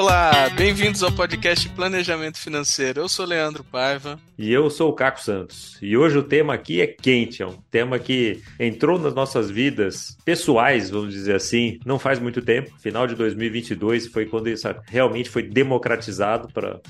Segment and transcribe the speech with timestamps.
[0.00, 3.02] Olá, bem-vindos ao podcast Planejamento Financeiro.
[3.02, 4.18] Eu sou Leandro Paiva.
[4.38, 5.76] E eu sou o Caco Santos.
[5.82, 10.16] E hoje o tema aqui é quente, é um tema que entrou nas nossas vidas
[10.24, 12.70] pessoais, vamos dizer assim, não faz muito tempo.
[12.80, 16.80] Final de 2022 foi quando isso realmente foi democratizado para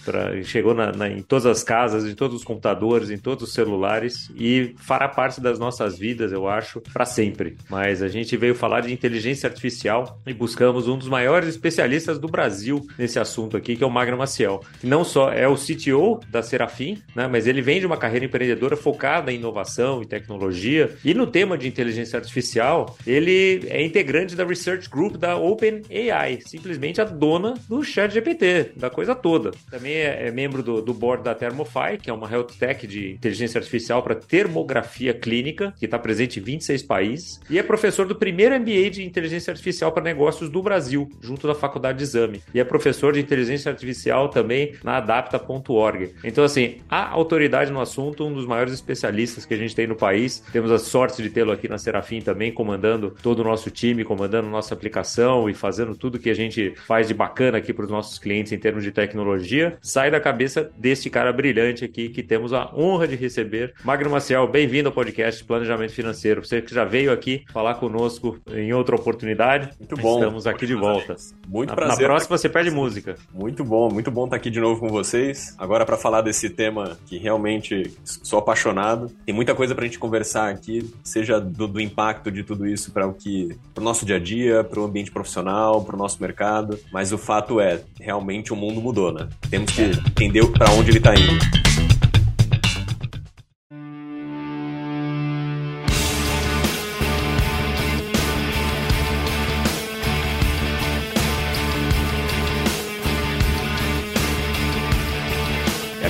[0.44, 4.30] chegou na, na, em todas as casas, em todos os computadores, em todos os celulares
[4.36, 7.56] e fará parte das nossas vidas, eu acho, para sempre.
[7.68, 12.28] Mas a gente veio falar de inteligência artificial e buscamos um dos maiores especialistas do
[12.28, 14.60] Brasil nesse assunto aqui, que é o Magno Maciel.
[14.82, 18.76] Não só é o CTO da Serafim, né, mas ele vem de uma carreira empreendedora
[18.76, 20.94] focada em inovação e tecnologia.
[21.04, 27.00] E no tema de inteligência artificial, ele é integrante da Research Group da OpenAI, simplesmente
[27.00, 29.50] a dona do ChatGPT, da coisa toda.
[29.70, 33.12] Também é, é membro do, do board da Thermofy, que é uma health tech de
[33.12, 37.40] inteligência artificial para termografia clínica, que está presente em 26 países.
[37.48, 41.54] E é professor do primeiro MBA de inteligência artificial para negócios do Brasil, junto da
[41.54, 42.42] Faculdade de Exame.
[42.52, 46.14] E é professor de inteligência artificial também na adapta.org.
[46.24, 49.96] Então, assim, a autoridade no assunto, um dos maiores especialistas que a gente tem no
[49.96, 50.42] país.
[50.52, 54.48] Temos a sorte de tê-lo aqui na Serafim também, comandando todo o nosso time, comandando
[54.48, 58.18] nossa aplicação e fazendo tudo que a gente faz de bacana aqui para os nossos
[58.18, 59.78] clientes em termos de tecnologia.
[59.80, 63.74] Sai da cabeça deste cara brilhante aqui que temos a honra de receber.
[63.84, 66.44] Magno Maciel, bem-vindo ao podcast Planejamento Financeiro.
[66.44, 69.70] Você que já veio aqui falar conosco em outra oportunidade.
[69.78, 70.18] Muito bom.
[70.18, 71.16] Estamos aqui de volta.
[71.48, 71.98] Muito prazer.
[72.00, 73.16] Na próxima você pede música.
[73.32, 75.54] Muito bom, muito bom estar aqui de novo com vocês.
[75.58, 79.10] Agora para falar desse tema que realmente sou apaixonado.
[79.26, 82.90] Tem muita coisa para a gente conversar aqui, seja do, do impacto de tudo isso
[82.90, 85.98] para o que, para o nosso dia a dia, para o ambiente profissional, para o
[85.98, 86.78] nosso mercado.
[86.92, 89.28] Mas o fato é, realmente o mundo mudou, né?
[89.50, 91.69] Temos que entender para onde ele está indo.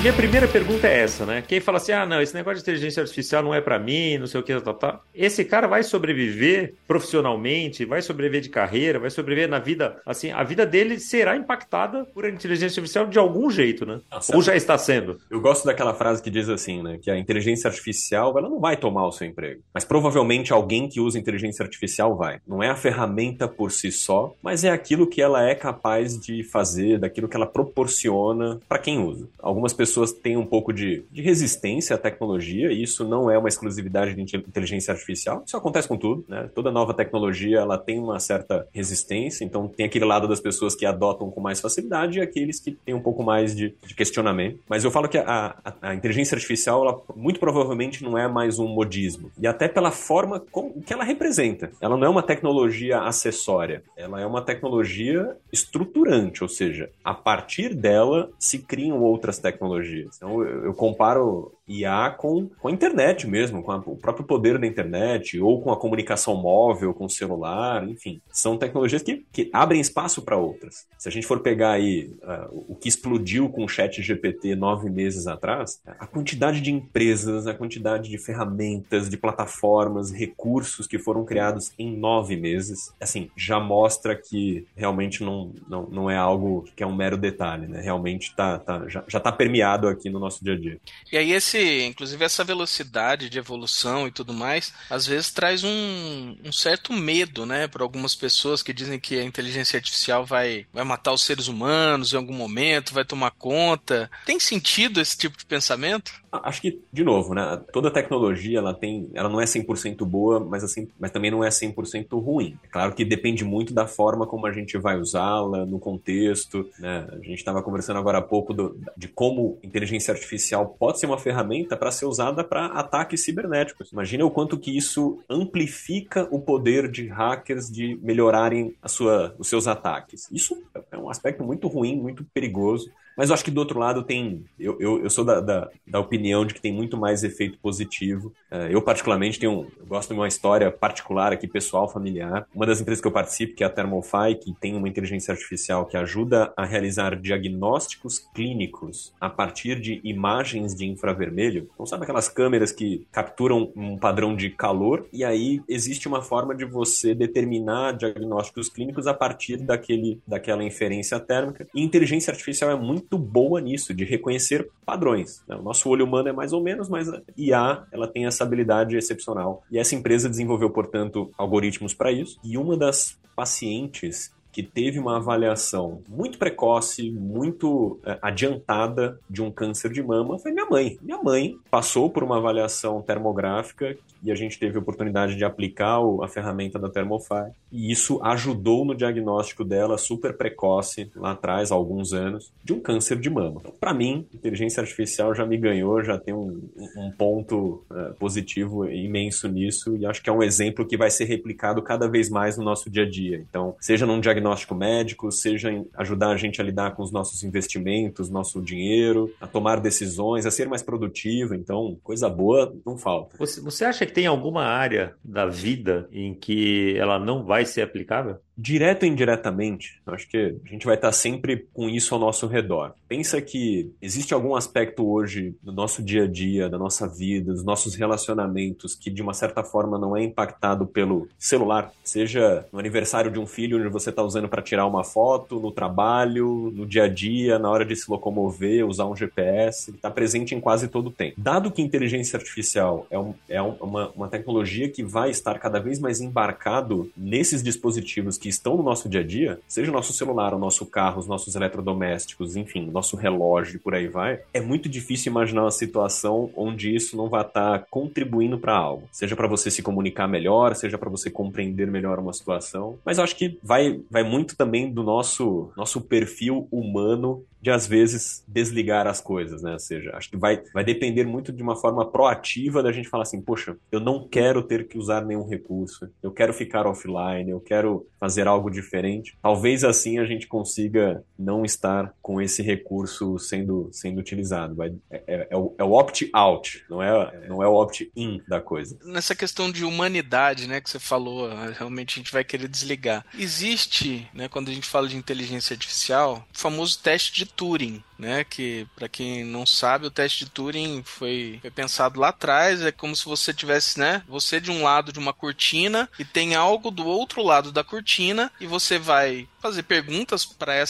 [0.01, 1.43] Minha primeira pergunta é essa, né?
[1.47, 4.25] Quem fala assim, ah, não, esse negócio de inteligência artificial não é para mim, não
[4.25, 5.03] sei o que, tal, tal.
[5.13, 10.43] Esse cara vai sobreviver profissionalmente, vai sobreviver de carreira, vai sobreviver na vida, assim, a
[10.43, 14.01] vida dele será impactada por inteligência artificial de algum jeito, né?
[14.11, 15.19] Nossa, Ou já está sendo.
[15.29, 16.97] Eu gosto daquela frase que diz assim, né?
[16.99, 19.61] Que a inteligência artificial, ela não vai tomar o seu emprego.
[19.71, 22.39] Mas provavelmente alguém que usa inteligência artificial vai.
[22.47, 26.43] Não é a ferramenta por si só, mas é aquilo que ela é capaz de
[26.43, 29.29] fazer, daquilo que ela proporciona para quem usa.
[29.37, 33.37] Algumas pessoas pessoas têm um pouco de, de resistência à tecnologia, e isso não é
[33.37, 35.43] uma exclusividade de inteligência artificial.
[35.45, 36.49] Isso acontece com tudo, né?
[36.55, 40.85] Toda nova tecnologia ela tem uma certa resistência, então tem aquele lado das pessoas que
[40.85, 44.59] adotam com mais facilidade e aqueles que têm um pouco mais de, de questionamento.
[44.69, 48.59] Mas eu falo que a, a, a, inteligência artificial, ela muito provavelmente não é mais
[48.59, 49.29] um modismo.
[49.37, 51.71] E até pela forma com, que ela representa.
[51.81, 57.73] Ela não é uma tecnologia acessória, ela é uma tecnologia estruturante, ou seja, a partir
[57.73, 59.80] dela se criam outras tecnologias
[60.15, 64.57] Então, eu, eu comparo IA com, com a internet mesmo, com a, o próprio poder
[64.57, 68.21] da internet, ou com a comunicação móvel, com o celular, enfim.
[68.31, 70.85] São tecnologias que, que abrem espaço para outras.
[70.97, 74.89] Se a gente for pegar aí uh, o que explodiu com o chat GPT nove
[74.89, 81.25] meses atrás, a quantidade de empresas, a quantidade de ferramentas, de plataformas, recursos que foram
[81.25, 86.83] criados em nove meses, assim, já mostra que realmente não, não, não é algo que
[86.83, 87.81] é um mero detalhe, né?
[87.81, 90.79] Realmente tá, tá, já está permeado aqui no nosso dia a dia.
[91.11, 96.35] E aí esse inclusive essa velocidade de evolução e tudo mais, às vezes traz um,
[96.43, 100.83] um certo medo, né, para algumas pessoas que dizem que a inteligência artificial vai, vai
[100.83, 104.09] matar os seres humanos em algum momento, vai tomar conta.
[104.25, 106.21] Tem sentido esse tipo de pensamento?
[106.31, 107.61] Acho que, de novo, né?
[107.73, 109.09] Toda tecnologia, ela tem.
[109.13, 112.57] Ela não é 100% boa, mas, assim, mas também não é 100% ruim.
[112.63, 117.05] É claro que depende muito da forma como a gente vai usá-la, no contexto, né?
[117.11, 121.17] A gente estava conversando agora há pouco do, de como inteligência artificial pode ser uma
[121.17, 121.40] ferramenta
[121.77, 123.91] para ser usada para ataques cibernéticos.
[123.91, 129.67] Imagina o quanto que isso amplifica o poder de hackers de melhorarem sua, os seus
[129.67, 130.29] ataques.
[130.31, 130.61] Isso
[130.91, 132.89] é um aspecto muito ruim, muito perigoso.
[133.17, 134.43] Mas eu acho que do outro lado tem.
[134.59, 138.33] Eu, eu, eu sou da, da, da, opinião de que tem muito mais efeito positivo.
[138.51, 139.67] Uh, eu, particularmente, tenho.
[139.77, 142.47] Eu gosto de uma história particular aqui, pessoal, familiar.
[142.53, 145.85] Uma das empresas que eu participo, que é a Thermofy, que tem uma inteligência artificial
[145.85, 151.69] que ajuda a realizar diagnósticos clínicos a partir de imagens de infravermelho.
[151.73, 155.07] Então, sabe aquelas câmeras que capturam um padrão de calor?
[155.11, 161.19] E aí existe uma forma de você determinar diagnósticos clínicos a partir daquele, daquela inferência
[161.19, 161.67] térmica.
[161.75, 165.43] E inteligência artificial é muito muito boa nisso, de reconhecer padrões.
[165.47, 165.55] Né?
[165.55, 168.95] O nosso olho humano é mais ou menos, mas a IA ela tem essa habilidade
[168.95, 169.63] excepcional.
[169.71, 172.39] E essa empresa desenvolveu, portanto, algoritmos para isso.
[172.43, 179.49] E uma das pacientes que teve uma avaliação muito precoce, muito é, adiantada de um
[179.49, 180.97] câncer de mama foi minha mãe.
[181.01, 185.99] Minha mãe passou por uma avaliação termográfica e a gente teve a oportunidade de aplicar
[186.21, 187.51] a ferramenta da Thermofy.
[187.71, 192.79] E isso ajudou no diagnóstico dela super precoce, lá atrás, há alguns anos, de um
[192.79, 193.57] câncer de mama.
[193.59, 198.87] Então, para mim, inteligência artificial já me ganhou, já tem um, um ponto uh, positivo
[198.87, 202.57] imenso nisso, e acho que é um exemplo que vai ser replicado cada vez mais
[202.57, 203.43] no nosso dia a dia.
[203.49, 207.43] Então, seja num diagnóstico médico, seja em ajudar a gente a lidar com os nossos
[207.43, 211.55] investimentos, nosso dinheiro, a tomar decisões, a ser mais produtivo.
[211.55, 213.37] Então, coisa boa não falta.
[213.37, 218.39] Você, você acha tem alguma área da vida em que ela não vai ser aplicável?
[218.57, 222.93] Direto ou indiretamente, acho que a gente vai estar sempre com isso ao nosso redor.
[223.07, 227.63] Pensa que existe algum aspecto hoje do nosso dia a dia, da nossa vida, dos
[227.63, 233.31] nossos relacionamentos que de uma certa forma não é impactado pelo celular, seja no aniversário
[233.31, 237.03] de um filho onde você está usando para tirar uma foto, no trabalho, no dia
[237.03, 241.07] a dia, na hora de se locomover, usar um GPS, está presente em quase todo
[241.07, 241.35] o tempo.
[241.37, 245.99] Dado que inteligência artificial é, um, é uma, uma tecnologia que vai estar cada vez
[245.99, 250.53] mais embarcado nesses dispositivos que estão no nosso dia a dia, seja o nosso celular,
[250.53, 254.59] o nosso carro, os nossos eletrodomésticos, enfim, o nosso relógio e por aí vai, é
[254.59, 259.07] muito difícil imaginar uma situação onde isso não vai estar contribuindo para algo.
[259.11, 262.97] Seja para você se comunicar melhor, seja para você compreender melhor uma situação.
[263.05, 267.85] Mas eu acho que vai, vai muito também do nosso, nosso perfil humano de às
[267.85, 269.73] vezes desligar as coisas, né?
[269.73, 273.23] Ou seja, acho que vai, vai depender muito de uma forma proativa da gente falar
[273.23, 277.59] assim, poxa, eu não quero ter que usar nenhum recurso, eu quero ficar offline, eu
[277.59, 279.37] quero fazer algo diferente.
[279.41, 284.75] Talvez assim a gente consiga não estar com esse recurso sendo, sendo utilizado.
[284.75, 288.59] Vai, é, é, é o, é o opt-out, não é, não é o opt-in da
[288.59, 288.97] coisa.
[289.03, 293.25] Nessa questão de humanidade, né, que você falou, realmente a gente vai querer desligar.
[293.37, 298.43] Existe, né, quando a gente fala de inteligência artificial, o famoso teste de Turing, né?
[298.43, 302.81] Que para quem não sabe, o teste de Turing foi, foi, pensado lá atrás.
[302.81, 304.23] É como se você tivesse, né?
[304.27, 308.51] Você de um lado de uma cortina e tem algo do outro lado da cortina
[308.59, 310.81] e você vai fazer perguntas para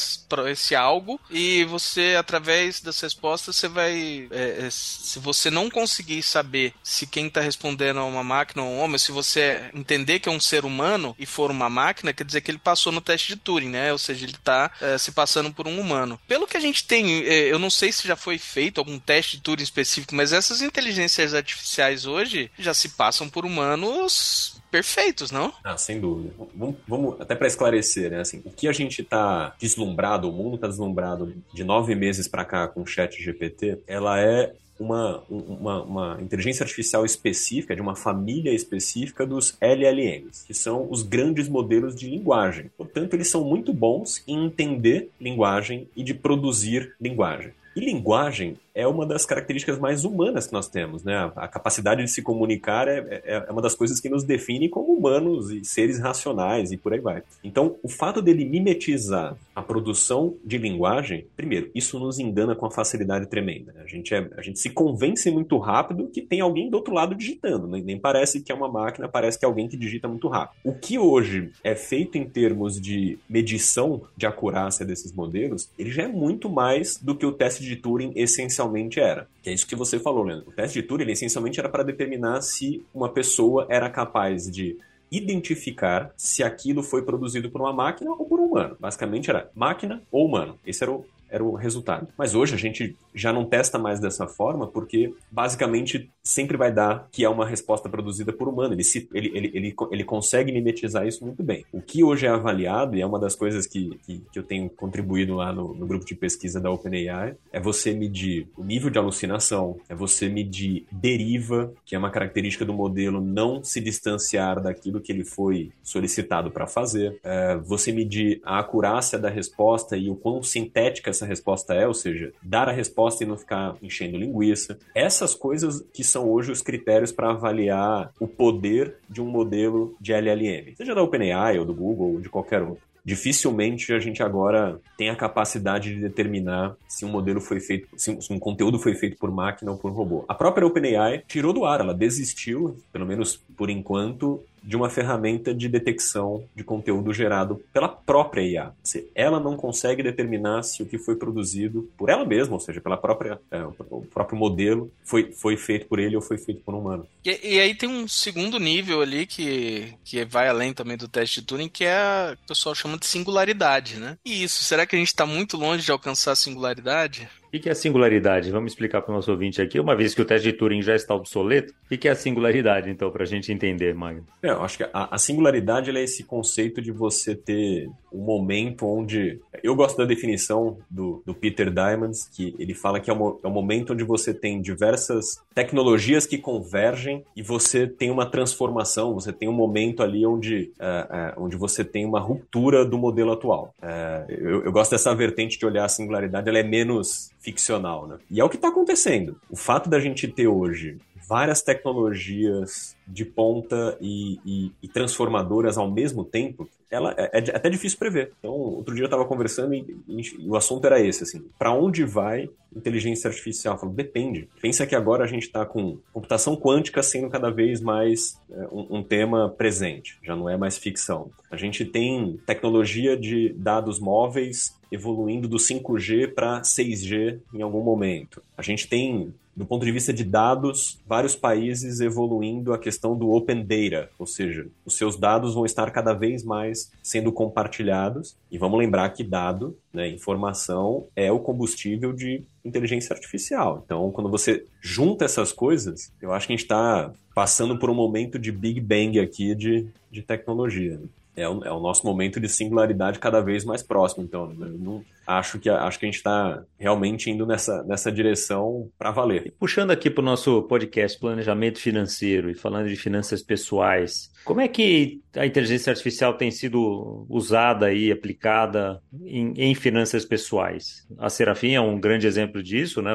[0.49, 4.27] esse algo e você, através das respostas, você vai.
[4.31, 8.69] É, é, se você não conseguir saber se quem está respondendo é uma máquina ou
[8.69, 12.23] um homem, se você entender que é um ser humano e for uma máquina, quer
[12.23, 13.91] dizer que ele passou no teste de Turing, né?
[13.91, 16.19] Ou seja, ele está é, se passando por um humano.
[16.27, 19.37] Pelo que a gente tem, é, eu não sei se já foi feito algum teste
[19.37, 25.53] de Turing específico, mas essas inteligências artificiais hoje já se passam por humanos perfeitos, não?
[25.63, 26.33] Ah, sem dúvida.
[26.55, 28.21] Vamos, vamos até para esclarecer, né?
[28.21, 32.45] Assim, o que a gente está deslumbrado, o mundo está deslumbrado de nove meses para
[32.45, 37.95] cá com o Chat GPT, ela é uma, uma, uma, inteligência artificial específica, de uma
[37.95, 42.71] família específica dos LLMs, que são os grandes modelos de linguagem.
[42.75, 47.51] Portanto, eles são muito bons em entender linguagem e de produzir linguagem.
[47.75, 51.31] E linguagem é uma das características mais humanas que nós temos, né?
[51.35, 54.93] A capacidade de se comunicar é, é, é, uma das coisas que nos define como
[54.93, 57.23] humanos e seres racionais e por aí vai.
[57.43, 62.71] Então, o fato dele mimetizar a produção de linguagem, primeiro, isso nos engana com uma
[62.71, 63.73] facilidade tremenda.
[63.73, 63.81] Né?
[63.83, 67.13] A, gente é, a gente se convence muito rápido que tem alguém do outro lado
[67.13, 67.81] digitando, né?
[67.83, 70.57] nem parece que é uma máquina, parece que é alguém que digita muito rápido.
[70.63, 76.03] O que hoje é feito em termos de medição de acurácia desses modelos, ele já
[76.03, 79.27] é muito mais do que o teste de Turing essencial essencialmente era.
[79.41, 80.49] Que é isso que você falou, Leandro.
[80.49, 84.77] O teste de Turing ele, essencialmente era para determinar se uma pessoa era capaz de
[85.11, 88.77] identificar se aquilo foi produzido por uma máquina ou por um humano.
[88.79, 90.57] Basicamente era máquina ou humano.
[90.65, 92.09] Esse era o era o resultado.
[92.17, 97.07] Mas hoje a gente já não testa mais dessa forma, porque basicamente sempre vai dar
[97.11, 98.73] que é uma resposta produzida por humano.
[98.73, 101.65] Ele, se, ele, ele, ele, ele consegue mimetizar isso muito bem.
[101.71, 104.69] O que hoje é avaliado, e é uma das coisas que, que, que eu tenho
[104.69, 108.99] contribuído lá no, no grupo de pesquisa da OpenAI, é você medir o nível de
[108.99, 114.99] alucinação, é você medir deriva, que é uma característica do modelo não se distanciar daquilo
[114.99, 120.15] que ele foi solicitado para fazer, é você medir a acurácia da resposta e o
[120.15, 124.77] quão sintética essa resposta é, ou seja, dar a resposta e não ficar enchendo linguiça.
[124.95, 130.13] Essas coisas que são hoje os critérios para avaliar o poder de um modelo de
[130.13, 134.79] LLM, seja da OpenAI ou do Google ou de qualquer outro dificilmente a gente agora
[134.97, 139.17] tem a capacidade de determinar se um modelo foi feito, se um conteúdo foi feito
[139.17, 140.23] por máquina ou por robô.
[140.27, 145.53] A própria OpenAI tirou do ar, ela desistiu, pelo menos por enquanto, de uma ferramenta
[145.53, 148.73] de detecção de conteúdo gerado pela própria IA.
[149.15, 152.97] Ela não consegue determinar se o que foi produzido por ela mesma, ou seja, pela
[152.97, 156.79] própria é, o próprio modelo foi, foi feito por ele ou foi feito por um
[156.79, 157.07] humano.
[157.23, 161.41] E, e, aí tem um segundo nível ali que, que vai além também do teste
[161.41, 164.17] de Turing, que é a, o pessoal chama de singularidade, né?
[164.25, 167.29] E isso, será que a gente está muito longe de alcançar a singularidade?
[167.53, 168.49] O que é singularidade?
[168.49, 170.95] Vamos explicar para o nosso ouvinte aqui, uma vez que o teste de Turing já
[170.95, 171.73] está obsoleto.
[171.91, 174.25] O que é a singularidade, então, para a gente entender, Magno?
[174.41, 178.85] É, eu acho que a, a singularidade é esse conceito de você ter um momento
[178.85, 179.39] onde.
[179.63, 183.47] Eu gosto da definição do, do Peter Diamond, que ele fala que é um, é
[183.47, 189.31] um momento onde você tem diversas tecnologias que convergem e você tem uma transformação, você
[189.31, 193.73] tem um momento ali onde, uh, uh, onde você tem uma ruptura do modelo atual.
[193.81, 198.17] Uh, eu, eu gosto dessa vertente de olhar a singularidade, ela é menos ficcional, né?
[198.29, 199.35] E é o que está acontecendo.
[199.49, 200.97] O fato da gente ter hoje
[201.31, 207.69] várias tecnologias de ponta e, e, e, transformadoras ao mesmo tempo, ela é, é até
[207.69, 208.33] difícil prever.
[208.39, 212.03] Então, outro dia eu estava conversando e, e, o assunto era esse, assim, para onde
[212.03, 213.75] vai inteligência artificial?
[213.75, 214.49] Eu falo, depende.
[214.61, 218.97] Pensa que agora a gente está com computação quântica sendo cada vez mais é, um,
[218.97, 221.31] um, tema presente, já não é mais ficção.
[221.49, 228.43] A gente tem tecnologia de dados móveis evoluindo do 5G para 6G em algum momento.
[228.57, 233.31] A gente tem do ponto de vista de dados, vários países evoluindo a questão do
[233.31, 238.35] open data, ou seja, os seus dados vão estar cada vez mais sendo compartilhados.
[238.49, 243.81] E vamos lembrar que dado, né, informação, é o combustível de inteligência artificial.
[243.85, 247.95] Então, quando você junta essas coisas, eu acho que a gente está passando por um
[247.95, 250.99] momento de Big Bang aqui de, de tecnologia.
[251.35, 254.23] É o, é o, nosso momento de singularidade cada vez mais próximo.
[254.23, 254.67] Então, né?
[254.67, 255.03] eu não,
[255.37, 259.47] acho que, acho que a gente está realmente indo nessa, nessa direção para valer.
[259.47, 264.61] E puxando aqui para o nosso podcast Planejamento Financeiro e falando de finanças pessoais, como
[264.61, 271.05] é que a inteligência artificial tem sido usada e aplicada em, em finanças pessoais?
[271.19, 273.11] A Serafim é um grande exemplo disso, né?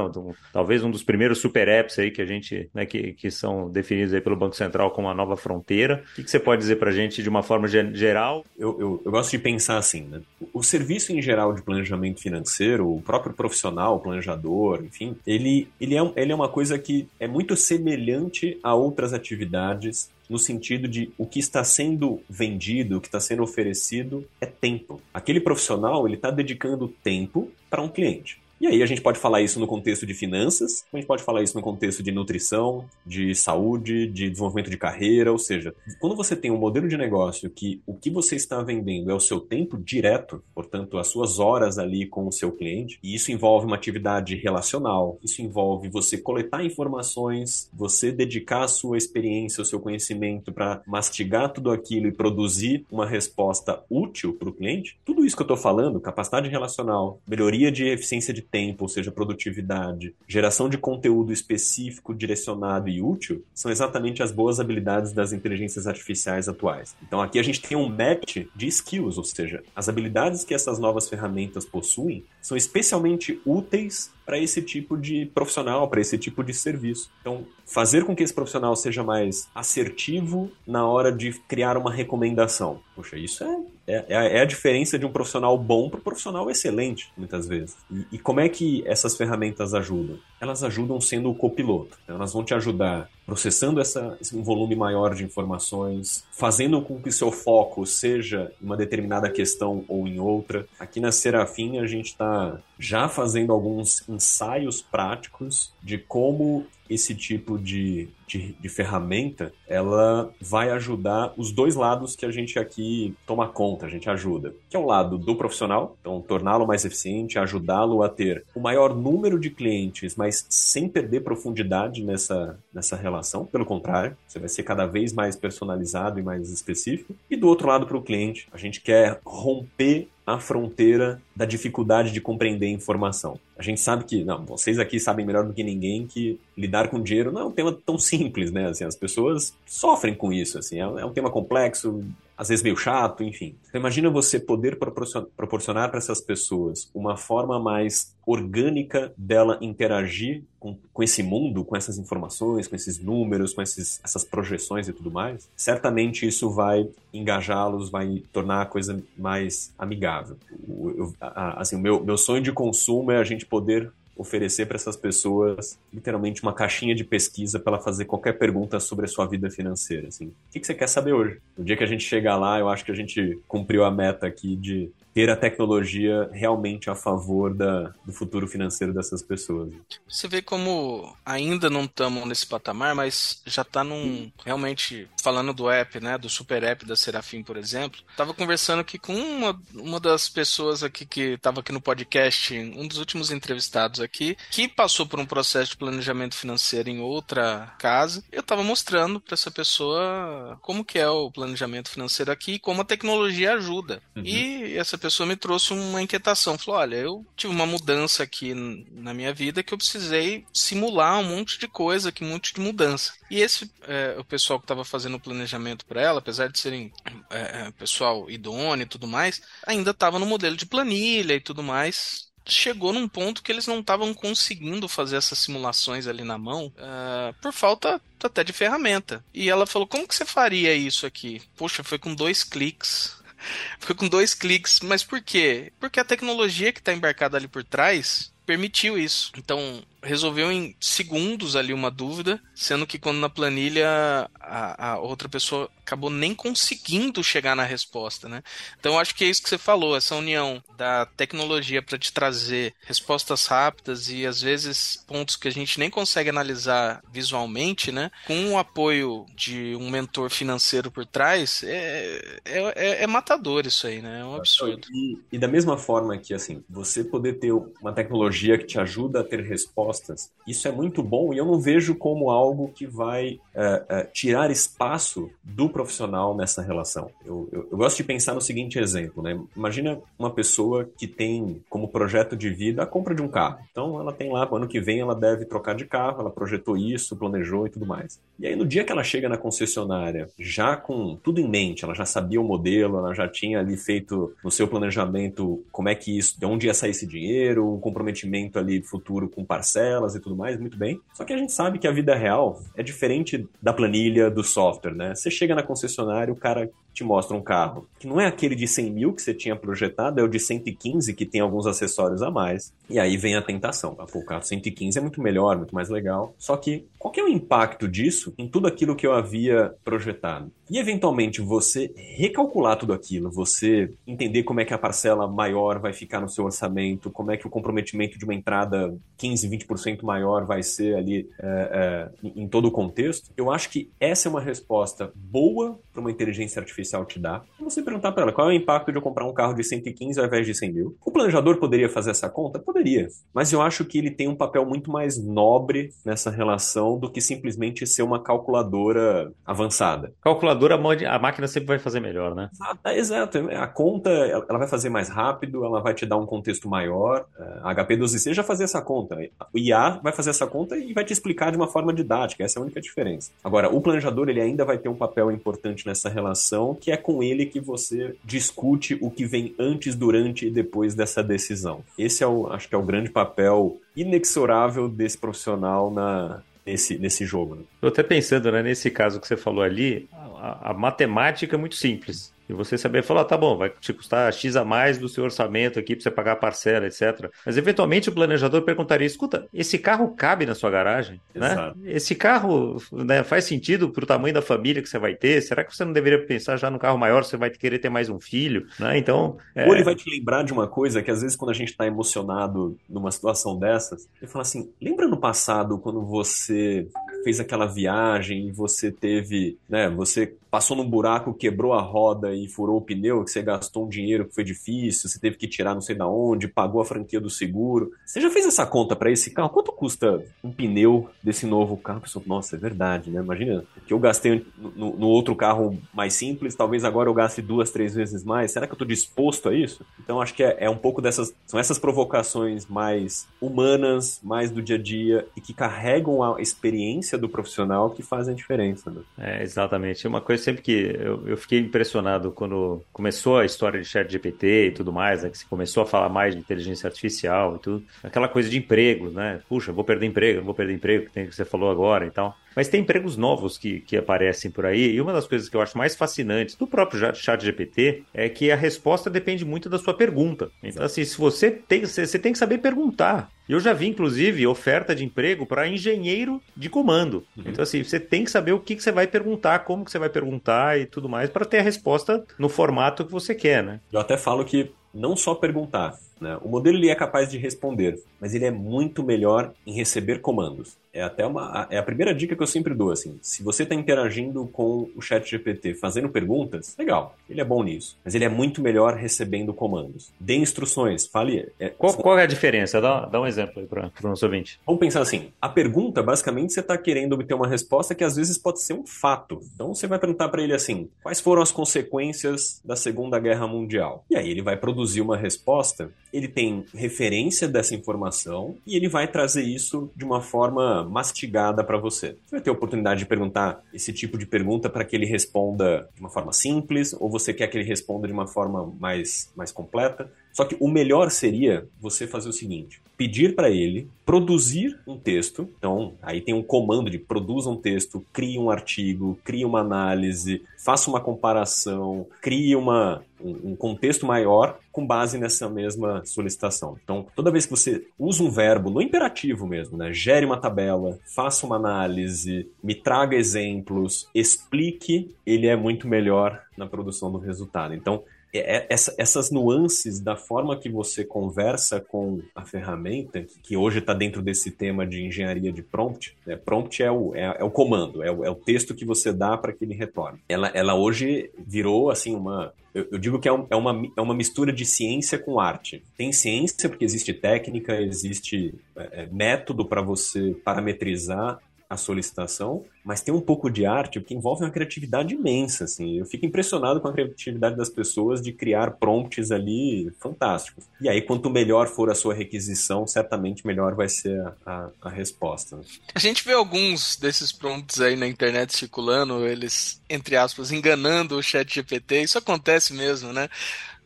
[0.53, 4.15] Talvez um dos primeiros super apps aí que a gente, né, que, que são definidos
[4.15, 6.05] aí pelo Banco Central como a nova fronteira.
[6.13, 8.45] O que, que você pode dizer para a gente de uma forma geral?
[8.57, 10.21] Eu, eu, eu gosto de pensar assim, né?
[10.53, 15.97] O serviço em geral de planejamento planejamento financeiro, o próprio profissional, planejador, enfim, ele, ele,
[15.97, 21.11] é, ele é uma coisa que é muito semelhante a outras atividades no sentido de
[21.17, 25.01] o que está sendo vendido, o que está sendo oferecido é tempo.
[25.15, 28.41] Aquele profissional ele está dedicando tempo para um cliente.
[28.59, 31.43] E aí a gente pode falar isso no contexto de finanças, a gente pode falar
[31.43, 36.35] isso no contexto de nutrição, de saúde, de desenvolvimento de carreira, ou seja, quando você
[36.35, 39.77] tem um modelo de negócio que o que você está vendendo é o seu tempo
[39.77, 44.35] direto, portanto, as suas horas ali com o seu cliente, e isso envolve uma atividade
[44.37, 50.81] relacional, isso envolve você coletar informações, você dedicar a sua experiência, o seu conhecimento para
[50.87, 55.45] mastigar tudo aquilo e produzir uma resposta útil para o cliente, tudo isso que eu
[55.45, 61.33] estou falando, capacidade relacional, melhoria de eficiência de tempo, ou seja, produtividade, geração de conteúdo
[61.33, 66.97] específico, direcionado e útil, são exatamente as boas habilidades das inteligências artificiais atuais.
[67.07, 70.79] Então aqui a gente tem um match de skills, ou seja, as habilidades que essas
[70.79, 76.53] novas ferramentas possuem são especialmente úteis para esse tipo de profissional, para esse tipo de
[76.53, 77.09] serviço.
[77.21, 82.81] Então, fazer com que esse profissional seja mais assertivo na hora de criar uma recomendação.
[82.95, 87.13] Puxa, isso é, é, é a diferença de um profissional bom para um profissional excelente,
[87.17, 87.77] muitas vezes.
[87.91, 90.19] E, e como é que essas ferramentas ajudam?
[90.41, 91.99] Elas ajudam sendo o copiloto.
[92.07, 97.13] Elas vão te ajudar processando essa, um volume maior de informações, fazendo com que o
[97.13, 100.67] seu foco seja em uma determinada questão ou em outra.
[100.79, 107.59] Aqui na Serafim a gente está já fazendo alguns ensaios práticos de como esse tipo
[107.59, 113.49] de, de, de, ferramenta ela vai ajudar os dois lados que a gente aqui toma
[113.49, 114.55] conta, a gente ajuda.
[114.69, 118.95] Que é o lado do profissional, então torná-lo mais eficiente, ajudá-lo a ter o maior
[118.95, 123.47] número de clientes, mas sem perder profundidade nessa, nessa relação.
[123.47, 127.15] Pelo contrário, você vai ser cada vez mais personalizado e mais específico.
[127.31, 132.11] E do outro lado, para o cliente, a gente quer romper a fronteira da dificuldade
[132.11, 133.39] de compreender informação.
[133.57, 137.01] A gente sabe que, não, vocês aqui sabem melhor do que ninguém que lidar com
[137.01, 138.69] dinheiro não é um tema tão simples, né?
[138.69, 142.03] Assim, as pessoas sofrem com isso, assim, é, é um tema complexo,
[142.37, 143.57] às vezes meio chato, enfim.
[143.69, 150.77] Então, imagina você poder proporcionar para essas pessoas uma forma mais orgânica dela interagir com,
[150.93, 155.11] com esse mundo, com essas informações, com esses números, com esses, essas projeções e tudo
[155.11, 155.49] mais.
[155.57, 160.37] Certamente isso vai engajá-los, vai tornar a coisa mais amigável.
[160.69, 164.77] Eu, a, assim, o meu, meu sonho de consumo é a gente poder oferecer para
[164.77, 169.27] essas pessoas literalmente uma caixinha de pesquisa para ela fazer qualquer pergunta sobre a sua
[169.27, 170.09] vida financeira.
[170.09, 170.27] Assim.
[170.27, 171.39] O que, que você quer saber hoje?
[171.57, 174.27] No dia que a gente chegar lá, eu acho que a gente cumpriu a meta
[174.27, 179.73] aqui de ter a tecnologia realmente a favor da, do futuro financeiro dessas pessoas.
[180.07, 184.31] Você vê como ainda não estamos nesse patamar, mas já está num.
[184.45, 186.19] Realmente, falando do app, né?
[186.19, 188.03] Do super app da Serafim, por exemplo.
[188.15, 192.87] Tava conversando aqui com uma, uma das pessoas aqui que estava aqui no podcast, um
[192.87, 198.23] dos últimos entrevistados aqui, que passou por um processo de planejamento financeiro em outra casa.
[198.31, 202.83] Eu estava mostrando para essa pessoa como que é o planejamento financeiro aqui e como
[202.83, 204.03] a tecnologia ajuda.
[204.15, 204.23] Uhum.
[204.23, 206.59] E essa pessoa me trouxe uma inquietação.
[206.59, 211.25] Falou: olha, eu tive uma mudança aqui na minha vida que eu precisei simular um
[211.25, 213.13] monte de coisa, que um monte de mudança.
[213.31, 216.93] E esse, é, o pessoal que estava fazendo o planejamento para ela, apesar de serem
[217.31, 221.63] é, é, pessoal idôneo e tudo mais, ainda estava no modelo de planilha e tudo
[221.63, 226.67] mais chegou num ponto que eles não estavam conseguindo fazer essas simulações ali na mão
[226.77, 229.25] uh, por falta até de ferramenta.
[229.35, 231.43] E ela falou: Como que você faria isso aqui?
[231.57, 233.17] Poxa, foi com dois cliques.
[233.79, 234.81] Foi com dois cliques.
[234.81, 235.73] Mas por quê?
[235.79, 239.33] Porque a tecnologia que está embarcada ali por trás permitiu isso.
[239.37, 245.29] Então, resolveu em segundos ali uma dúvida, sendo que quando na planilha a, a, outra
[245.29, 248.43] pessoa acabou nem conseguindo chegar na resposta, né?
[248.79, 252.75] Então acho que é isso que você falou, essa união da tecnologia para te trazer
[252.81, 258.11] respostas rápidas e às vezes pontos que a gente nem consegue analisar visualmente, né?
[258.27, 263.87] Com o apoio de um mentor financeiro por trás, é, é, é, é matador isso
[263.87, 264.21] aí, né?
[264.21, 264.87] É um absurdo.
[264.93, 269.21] E, e da mesma forma que assim, você poder ter uma tecnologia que te ajuda
[269.21, 270.31] a ter respostas respostas.
[270.47, 274.51] Isso é muito bom e eu não vejo como algo que vai é, é, tirar
[274.51, 277.11] espaço do profissional nessa relação.
[277.25, 279.39] Eu, eu, eu, gosto de pensar no seguinte exemplo, né?
[279.57, 283.59] Imagina uma pessoa que tem como projeto de vida a compra de um carro.
[283.73, 287.17] Então ela tem lá, ano que vem ela deve trocar de carro, ela projetou isso,
[287.17, 288.21] planejou e tudo mais.
[288.39, 291.95] E aí no dia que ela chega na concessionária, já com tudo em mente, ela
[291.95, 296.17] já sabia o modelo, ela já tinha ali feito no seu planejamento como é que
[296.17, 299.45] isso, de onde ia sair esse dinheiro, um comprometimento ali futuro com
[299.77, 301.01] parcelas e tudo mais, muito bem.
[301.13, 304.95] Só que a gente sabe que a vida real é diferente da planilha do software,
[304.95, 305.15] né?
[305.15, 308.67] Você chega na concessionária, o cara te mostra um carro que não é aquele de
[308.67, 312.31] 100 mil que você tinha projetado, é o de 115 que tem alguns acessórios a
[312.31, 312.73] mais.
[312.89, 313.95] E aí vem a tentação.
[313.95, 314.07] Tá?
[314.07, 316.35] Pô, o carro 115 é muito melhor, muito mais legal.
[316.39, 320.51] Só que qual que é o impacto disso em tudo aquilo que eu havia projetado?
[320.71, 325.93] E eventualmente você recalcular tudo aquilo, você entender como é que a parcela maior vai
[325.93, 330.45] ficar no seu orçamento, como é que o comprometimento de uma entrada 15, 20% maior
[330.45, 334.41] vai ser ali é, é, em todo o contexto, eu acho que essa é uma
[334.41, 337.43] resposta boa para uma inteligência artificial te dar.
[337.59, 340.21] Você perguntar para ela qual é o impacto de eu comprar um carro de 115
[340.21, 340.97] ao invés de 100 mil.
[341.05, 342.59] O planejador poderia fazer essa conta?
[342.59, 343.09] Poderia.
[343.33, 347.21] Mas eu acho que ele tem um papel muito mais nobre nessa relação do que
[347.21, 350.13] simplesmente ser uma calculadora avançada.
[350.21, 352.51] Calculadora a máquina sempre vai fazer melhor, né?
[352.95, 353.39] exato.
[353.51, 357.25] A conta, ela vai fazer mais rápido, ela vai te dar um contexto maior.
[357.63, 359.17] A HP12C já fazia essa conta.
[359.55, 362.45] O IA vai fazer essa conta e vai te explicar de uma forma didática.
[362.45, 363.31] Essa é a única diferença.
[363.43, 367.23] Agora, o planejador, ele ainda vai ter um papel importante nessa relação, que é com
[367.23, 371.83] ele que você discute o que vem antes, durante e depois dessa decisão.
[371.99, 377.25] Esse é o, acho que é o grande papel inexorável desse profissional na, nesse, nesse
[377.25, 377.55] jogo.
[377.55, 377.63] Né?
[377.81, 381.77] Tô até pensando, né, nesse caso que você falou ali, a, a matemática é muito
[381.77, 382.35] simples.
[382.49, 385.25] E você saber falar, ah, tá bom, vai te custar X a mais do seu
[385.25, 387.31] orçamento aqui para você pagar a parcela, etc.
[387.45, 391.21] Mas eventualmente o planejador perguntaria: escuta, esse carro cabe na sua garagem?
[391.35, 391.73] Né?
[391.85, 395.41] Esse carro né, faz sentido para o tamanho da família que você vai ter?
[395.43, 398.09] Será que você não deveria pensar já no carro maior, você vai querer ter mais
[398.09, 398.67] um filho?
[398.79, 398.99] Né?
[398.99, 399.37] Então.
[399.55, 399.67] É...
[399.67, 401.87] Ou ele vai te lembrar de uma coisa que às vezes quando a gente está
[401.87, 406.87] emocionado numa situação dessas, ele fala assim: lembra no passado quando você
[407.25, 412.49] fez aquela viagem e você teve, né, você passou num buraco, quebrou a roda e
[412.49, 415.75] furou o pneu, que você gastou um dinheiro que foi difícil, você teve que tirar
[415.75, 417.93] não sei da onde, pagou a franquia do seguro.
[418.05, 419.51] Você já fez essa conta para esse carro?
[419.51, 422.03] Quanto custa um pneu desse novo carro?
[422.27, 423.21] Nossa, é verdade, né?
[423.21, 427.71] Imagina que eu gastei no, no, outro carro mais simples, talvez agora eu gaste duas,
[427.71, 428.53] três vezes mais.
[428.53, 429.85] Será que eu estou disposto a isso?
[430.03, 434.63] Então acho que é, é um pouco dessas, são essas provocações mais humanas, mais do
[434.63, 438.91] dia a dia e que carregam a experiência do profissional que fazem a diferença.
[438.91, 439.03] Né?
[439.19, 440.07] É, exatamente.
[440.07, 444.67] Uma coisa sempre que eu, eu, fiquei impressionado quando começou a história de chat GPT
[444.67, 447.85] e tudo mais, né, que se começou a falar mais de inteligência artificial e tudo,
[448.03, 449.41] aquela coisa de emprego, né?
[449.49, 452.37] Puxa, vou perder emprego, vou perder emprego, que tem que você falou agora e tal.
[452.57, 455.61] Mas tem empregos novos que, que aparecem por aí, e uma das coisas que eu
[455.61, 459.93] acho mais fascinantes do próprio chat GPT é que a resposta depende muito da sua
[459.93, 460.51] pergunta.
[460.63, 463.29] Então, assim, se você tem, você tem que saber perguntar.
[463.47, 467.25] Eu já vi, inclusive, oferta de emprego para engenheiro de comando.
[467.37, 467.45] Uhum.
[467.47, 469.99] Então, assim, você tem que saber o que, que você vai perguntar, como que você
[469.99, 473.81] vai perguntar e tudo mais, para ter a resposta no formato que você quer, né?
[473.93, 476.39] Eu até falo que não só perguntar, né?
[476.43, 480.77] O modelo ele é capaz de responder, mas ele é muito melhor em receber comandos.
[480.93, 483.19] É até uma é a primeira dica que eu sempre dou assim.
[483.21, 487.99] Se você está interagindo com o Chat GPT, fazendo perguntas, legal, ele é bom nisso.
[488.03, 490.11] Mas ele é muito melhor recebendo comandos.
[490.19, 491.53] Dê instruções, fale.
[491.61, 492.81] É, qual, qual, é a diferença?
[492.81, 494.59] Dá, dá um exemplo aí para o nosso ouvinte.
[494.65, 498.39] Vamos pensar assim: a pergunta, basicamente, você está querendo obter uma resposta que às vezes
[498.39, 499.41] pode ser um fato.
[499.55, 504.05] Então você vai perguntar para ele assim: quais foram as consequências da Segunda Guerra Mundial?
[504.11, 509.07] E aí ele vai produzir uma resposta ele tem referência dessa informação e ele vai
[509.07, 512.17] trazer isso de uma forma mastigada para você.
[512.27, 515.89] Você vai ter a oportunidade de perguntar esse tipo de pergunta para que ele responda
[515.95, 519.53] de uma forma simples ou você quer que ele responda de uma forma mais, mais
[519.53, 520.11] completa.
[520.33, 525.49] Só que o melhor seria você fazer o seguinte: pedir para ele produzir um texto.
[525.59, 530.43] Então, aí tem um comando de produza um texto, crie um artigo, crie uma análise,
[530.57, 536.79] faça uma comparação, crie uma, um, um contexto maior com base nessa mesma solicitação.
[536.85, 539.93] Então, toda vez que você usa um verbo no imperativo mesmo, né?
[539.93, 546.67] Gere uma tabela, faça uma análise, me traga exemplos, explique, ele é muito melhor na
[546.67, 547.75] produção do resultado.
[547.75, 548.05] Então,
[548.39, 554.23] essa, essas nuances da forma que você conversa com a ferramenta, que hoje está dentro
[554.23, 556.37] desse tema de engenharia de prompt, né?
[556.37, 559.37] prompt é o, é, é o comando, é o, é o, texto que você dá
[559.37, 560.19] para que ele retorne.
[560.29, 562.53] Ela, ela hoje virou assim uma.
[562.75, 565.83] Eu, eu digo que é, um, é, uma, é uma mistura de ciência com arte.
[565.97, 573.01] Tem ciência porque existe técnica, existe é, é método para você parametrizar a solicitação, mas
[573.01, 575.99] tem um pouco de arte que envolve uma criatividade imensa, assim.
[575.99, 580.65] Eu fico impressionado com a criatividade das pessoas de criar prompts ali fantásticos.
[580.81, 584.89] E aí, quanto melhor for a sua requisição, certamente melhor vai ser a, a, a
[584.89, 585.61] resposta.
[585.95, 591.23] A gente vê alguns desses prompts aí na internet circulando, eles, entre aspas, enganando o
[591.23, 592.03] chat GPT.
[592.03, 593.29] Isso acontece mesmo, né?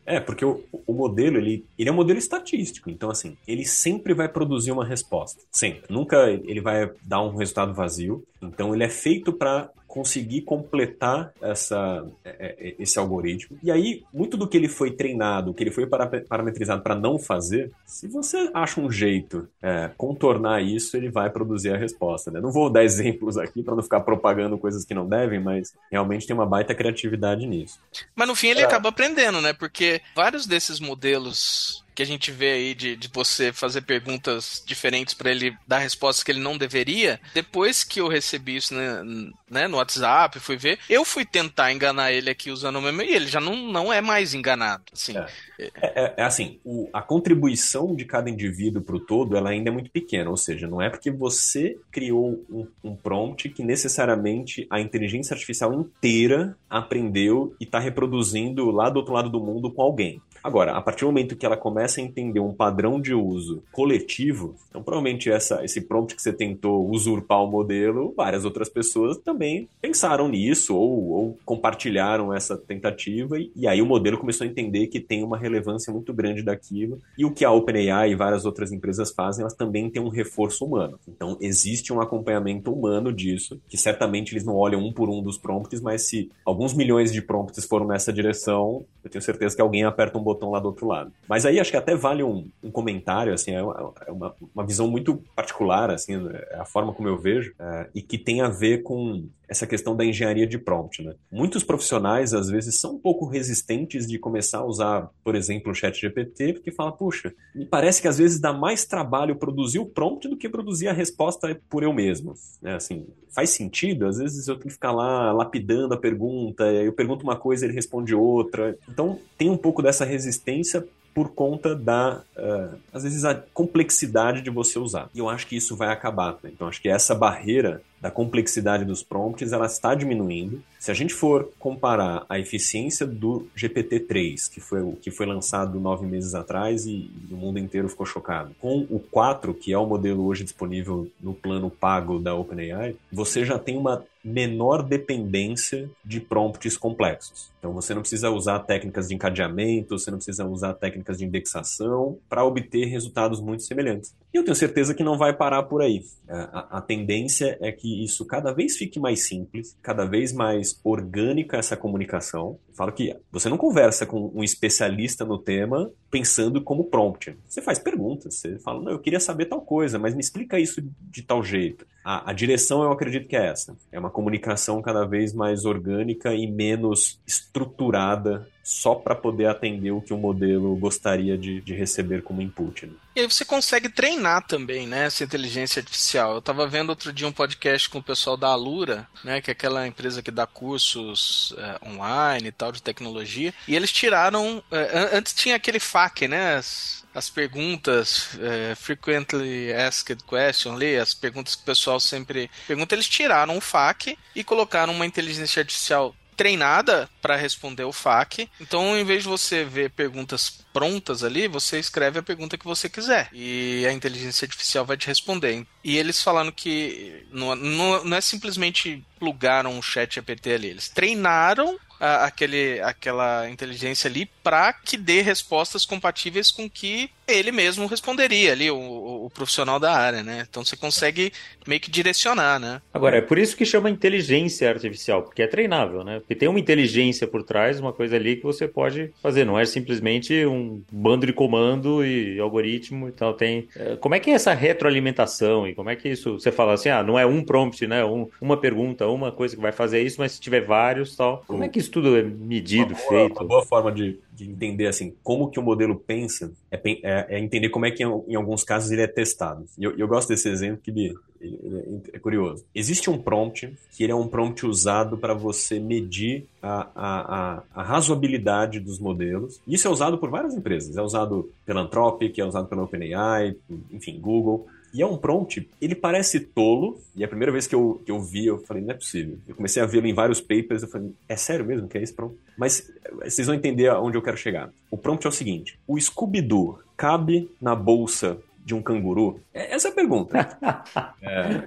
[0.05, 2.89] É, porque o, o modelo, ele, ele é um modelo estatístico.
[2.89, 5.41] Então, assim, ele sempre vai produzir uma resposta.
[5.51, 5.83] Sempre.
[5.89, 8.23] Nunca ele vai dar um resultado vazio.
[8.41, 13.59] Então, ele é feito para conseguir completar essa, é, é, esse algoritmo.
[13.61, 17.71] E aí, muito do que ele foi treinado, que ele foi parametrizado para não fazer,
[17.85, 22.31] se você acha um jeito é, contornar isso, ele vai produzir a resposta.
[22.31, 22.39] Né?
[22.39, 26.25] Não vou dar exemplos aqui para não ficar propagando coisas que não devem, mas realmente
[26.25, 27.77] tem uma baita criatividade nisso.
[28.15, 28.63] Mas no fim ele é.
[28.63, 29.51] acaba aprendendo, né?
[29.51, 35.13] Porque vários desses modelos que a gente vê aí de, de você fazer perguntas diferentes
[35.13, 39.03] para ele dar respostas que ele não deveria, depois que eu recebi isso né,
[39.49, 43.13] né, no WhatsApp, fui ver, eu fui tentar enganar ele aqui usando o mesmo e
[43.13, 44.83] ele já não, não é mais enganado.
[44.91, 45.17] Assim.
[45.17, 45.27] É.
[45.59, 49.69] É, é, é assim, o, a contribuição de cada indivíduo para o todo ela ainda
[49.69, 54.65] é muito pequena, ou seja, não é porque você criou um, um prompt que necessariamente
[54.69, 59.81] a inteligência artificial inteira aprendeu e está reproduzindo lá do outro lado do mundo com
[59.81, 60.21] alguém.
[60.43, 64.55] Agora, a partir do momento que ela começa a entender um padrão de uso coletivo,
[64.69, 69.69] então provavelmente essa, esse prompt que você tentou usurpar o modelo, várias outras pessoas também
[69.79, 74.87] pensaram nisso ou, ou compartilharam essa tentativa e, e, aí o modelo começou a entender
[74.87, 78.71] que tem uma relevância muito grande daquilo e o que a OpenAI e várias outras
[78.71, 80.99] empresas fazem, elas também têm um reforço humano.
[81.07, 85.37] Então existe um acompanhamento humano disso, que certamente eles não olham um por um dos
[85.37, 89.83] prompts, mas se alguns milhões de prompts foram nessa direção, eu tenho certeza que alguém
[89.83, 91.11] aperta um botão lá do outro lado.
[91.27, 94.87] Mas aí acho que até vale um, um comentário, assim, é uma, é uma, visão
[94.87, 96.13] muito particular, assim,
[96.51, 99.93] é a forma como eu vejo, é, e que tem a ver com essa questão
[99.93, 101.13] da engenharia de prompt, né?
[101.29, 105.75] Muitos profissionais, às vezes, são um pouco resistentes de começar a usar, por exemplo, o
[105.75, 109.85] chat GPT, porque fala, puxa, me parece que às vezes dá mais trabalho produzir o
[109.85, 112.75] prompt do que produzir a resposta por eu mesmo, né?
[112.75, 114.07] Assim, faz sentido?
[114.07, 117.73] Às vezes eu tenho que ficar lá lapidando a pergunta, eu pergunto uma coisa, ele
[117.73, 118.77] responde outra.
[118.87, 124.49] Então, tem um pouco dessa resistência por conta da, uh, às vezes, a complexidade de
[124.49, 125.09] você usar.
[125.13, 126.37] E eu acho que isso vai acabar.
[126.41, 126.51] Né?
[126.53, 130.63] Então, acho que essa barreira da complexidade dos prompts, ela está diminuindo.
[130.79, 135.79] Se a gente for comparar a eficiência do GPT-3, que foi o que foi lançado
[135.79, 139.77] nove meses atrás e, e o mundo inteiro ficou chocado, com o 4, que é
[139.77, 145.89] o modelo hoje disponível no plano pago da OpenAI, você já tem uma menor dependência
[146.03, 147.51] de prompts complexos.
[147.59, 152.17] Então você não precisa usar técnicas de encadeamento, você não precisa usar técnicas de indexação
[152.27, 154.13] para obter resultados muito semelhantes.
[154.33, 156.01] E eu tenho certeza que não vai parar por aí.
[156.29, 160.31] A, a, a tendência é que que isso cada vez fique mais simples, cada vez
[160.31, 162.59] mais orgânica essa comunicação.
[162.69, 167.35] Eu falo que você não conversa com um especialista no tema pensando como prompt.
[167.47, 170.79] Você faz perguntas, você fala, não, eu queria saber tal coisa, mas me explica isso
[171.01, 171.87] de tal jeito.
[172.05, 173.75] A, a direção eu acredito que é essa.
[173.91, 180.01] É uma comunicação cada vez mais orgânica e menos estruturada só para poder atender o
[180.01, 182.85] que o modelo gostaria de, de receber como input.
[182.85, 182.93] Né?
[183.15, 186.33] E aí você consegue treinar também, né, essa inteligência artificial.
[186.33, 189.53] Eu estava vendo outro dia um podcast com o pessoal da Alura, né, que é
[189.53, 195.09] aquela empresa que dá cursos é, online e tal de tecnologia, e eles tiraram, é,
[195.17, 201.55] antes tinha aquele FAQ, né, as, as perguntas é, frequently asked question ali, as perguntas
[201.55, 207.09] que o pessoal sempre pergunta, eles tiraram o FAQ e colocaram uma inteligência artificial treinada
[207.21, 208.49] para responder o FAQ.
[208.59, 212.89] Então, em vez de você ver perguntas prontas ali, você escreve a pergunta que você
[212.89, 215.65] quiser e a inteligência artificial vai te responder.
[215.83, 220.89] E eles falaram que não, não, não é simplesmente plugaram um chat GPT ali, eles
[220.89, 227.85] treinaram a, aquele, aquela inteligência ali para que dê respostas compatíveis com que ele mesmo
[227.85, 230.45] responderia ali, o, o, profissional da área, né?
[230.49, 231.31] Então você consegue
[231.67, 232.81] meio que direcionar, né?
[232.93, 236.19] Agora, é por isso que chama inteligência artificial, porque é treinável, né?
[236.19, 239.65] Porque tem uma inteligência por trás, uma coisa ali que você pode fazer, não é
[239.65, 243.33] simplesmente um bando de comando e algoritmo e tal.
[243.33, 243.67] Tem.
[243.75, 246.39] É, como é que é essa retroalimentação e como é que isso.
[246.39, 248.03] Você fala assim, ah, não é um prompt, né?
[248.03, 251.43] Um, uma pergunta, uma coisa que vai fazer isso, mas se tiver vários tal.
[251.47, 253.37] Como é que isso tudo é medido, uma boa, feito?
[253.39, 257.39] Uma boa forma de, de entender assim como que o modelo pensa é, é, é
[257.39, 259.65] entender como é que em, em, alguns casos ele é testado.
[259.77, 262.63] E eu, eu gosto desse exemplo que ele, ele, é curioso.
[262.73, 267.63] Existe um prompt que ele é um prompt usado para você medir a, a, a,
[267.73, 269.59] a, razoabilidade dos modelos.
[269.67, 270.95] Isso é usado por várias empresas.
[270.95, 273.55] É usado pela Anthropic, é usado pela OpenAI,
[273.91, 274.67] enfim, Google.
[274.93, 278.19] E é um prompt, ele parece tolo, e a primeira vez que eu, que eu
[278.19, 279.37] vi, eu falei, não é possível.
[279.47, 282.13] Eu comecei a vê-lo em vários papers, eu falei, é sério mesmo que é esse
[282.13, 282.37] prompt?
[282.57, 284.69] Mas eh, vocês vão entender aonde eu quero chegar.
[284.89, 289.39] O prompt é o seguinte, o Scooby-Doo cabe na bolsa de um canguru?
[289.53, 290.57] É, essa é a pergunta.
[291.21, 291.63] é,